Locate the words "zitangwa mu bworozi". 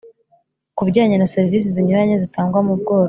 2.23-2.99